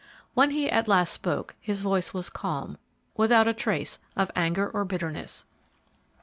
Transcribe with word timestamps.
When 0.33 0.49
he 0.49 0.67
at 0.67 0.87
last 0.87 1.13
spoke, 1.13 1.53
his 1.59 1.83
voice 1.83 2.11
was 2.11 2.31
calm, 2.31 2.79
without 3.15 3.47
a 3.47 3.53
trace 3.53 3.99
of 4.15 4.31
anger 4.35 4.67
or 4.67 4.83
bitterness. 4.83 5.45